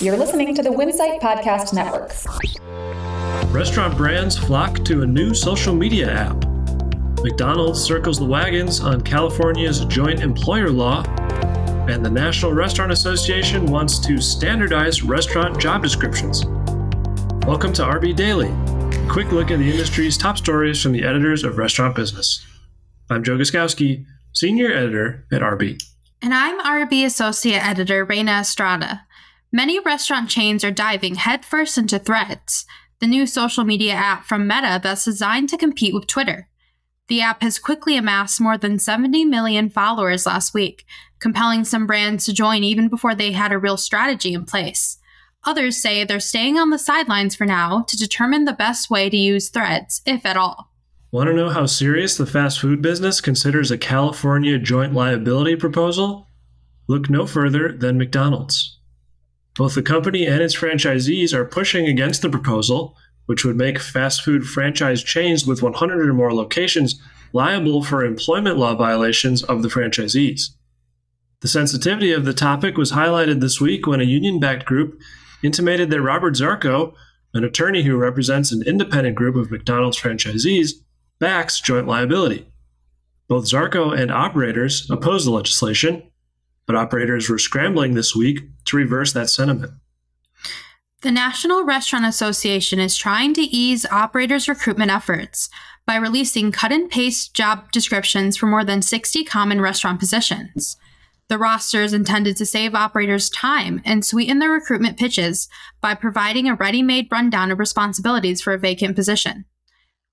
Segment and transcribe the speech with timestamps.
[0.00, 2.12] You're listening to the Winsight Podcast Network.
[3.52, 6.36] Restaurant brands flock to a new social media app.
[7.24, 11.02] McDonald's circles the wagons on California's joint employer law,
[11.88, 16.44] and the National Restaurant Association wants to standardize restaurant job descriptions.
[17.44, 21.42] Welcome to RB Daily, a quick look at the industry's top stories from the editors
[21.42, 22.46] of Restaurant Business.
[23.10, 25.82] I'm Joe Guszkowski, Senior Editor at RB.
[26.22, 29.07] And I'm RB Associate Editor Reina Estrada.
[29.50, 32.66] Many restaurant chains are diving headfirst into Threads,
[33.00, 36.48] the new social media app from Meta that's designed to compete with Twitter.
[37.08, 40.84] The app has quickly amassed more than 70 million followers last week,
[41.18, 44.98] compelling some brands to join even before they had a real strategy in place.
[45.46, 49.16] Others say they're staying on the sidelines for now to determine the best way to
[49.16, 50.70] use threads, if at all.
[51.10, 56.28] Want to know how serious the fast food business considers a California joint liability proposal?
[56.86, 58.77] Look no further than McDonald's.
[59.58, 64.22] Both the company and its franchisees are pushing against the proposal, which would make fast
[64.22, 69.68] food franchise chains with 100 or more locations liable for employment law violations of the
[69.68, 70.50] franchisees.
[71.40, 74.96] The sensitivity of the topic was highlighted this week when a union backed group
[75.42, 76.94] intimated that Robert Zarco,
[77.34, 80.74] an attorney who represents an independent group of McDonald's franchisees,
[81.18, 82.46] backs joint liability.
[83.26, 86.04] Both Zarco and operators oppose the legislation,
[86.68, 89.72] but operators were scrambling this week to reverse that sentiment.
[91.00, 95.48] The National Restaurant Association is trying to ease operators' recruitment efforts
[95.86, 100.76] by releasing cut and paste job descriptions for more than 60 common restaurant positions.
[101.28, 105.48] The roster is intended to save operators time and sweeten their recruitment pitches
[105.80, 109.46] by providing a ready made rundown of responsibilities for a vacant position.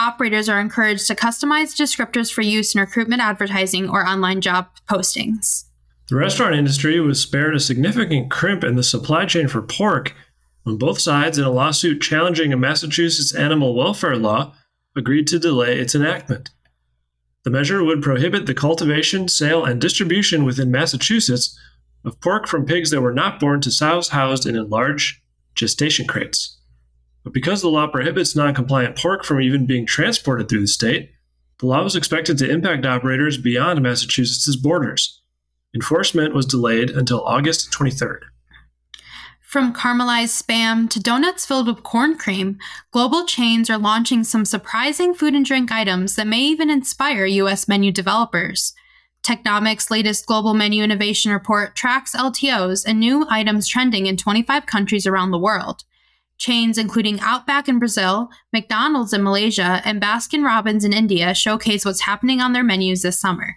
[0.00, 5.67] Operators are encouraged to customize descriptors for use in recruitment advertising or online job postings.
[6.08, 10.14] The restaurant industry was spared a significant crimp in the supply chain for pork
[10.62, 14.54] when both sides, in a lawsuit challenging a Massachusetts animal welfare law,
[14.96, 16.50] agreed to delay its enactment.
[17.44, 21.58] The measure would prohibit the cultivation, sale, and distribution within Massachusetts
[22.04, 25.20] of pork from pigs that were not born to sows housed in enlarged
[25.54, 26.58] gestation crates.
[27.22, 31.10] But because the law prohibits non compliant pork from even being transported through the state,
[31.58, 35.17] the law was expected to impact operators beyond Massachusetts' borders.
[35.74, 38.20] Enforcement was delayed until August 23rd.
[39.40, 42.58] From caramelized spam to donuts filled with corn cream,
[42.90, 47.66] global chains are launching some surprising food and drink items that may even inspire U.S.
[47.66, 48.74] menu developers.
[49.22, 55.06] Technomic's latest global menu innovation report tracks LTOs and new items trending in 25 countries
[55.06, 55.84] around the world.
[56.36, 62.02] Chains including Outback in Brazil, McDonald's in Malaysia, and Baskin Robbins in India showcase what's
[62.02, 63.56] happening on their menus this summer.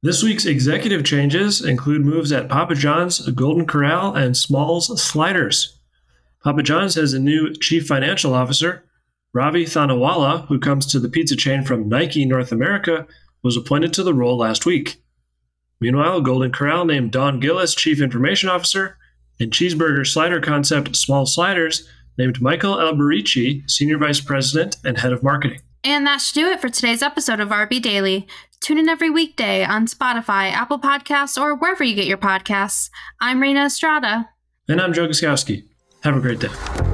[0.00, 5.76] This week's executive changes include moves at Papa John's, Golden Corral, and Smalls Sliders.
[6.44, 8.84] Papa John's has a new chief financial officer.
[9.32, 13.08] Ravi Thanawala, who comes to the pizza chain from Nike North America,
[13.42, 15.02] was appointed to the role last week.
[15.80, 18.98] Meanwhile, Golden Corral named Don Gillis chief information officer,
[19.40, 25.24] and cheeseburger slider concept Smalls Sliders named Michael Alberici senior vice president and head of
[25.24, 25.60] marketing.
[25.88, 28.28] And that should do it for today's episode of RB Daily.
[28.60, 32.90] Tune in every weekday on Spotify, Apple Podcasts, or wherever you get your podcasts.
[33.22, 34.28] I'm Reina Estrada.
[34.68, 35.64] And I'm Joe Guszkowski.
[36.02, 36.87] Have a great day.